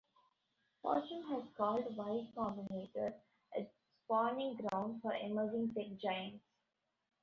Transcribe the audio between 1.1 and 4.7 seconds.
has called Y Combinator "a spawning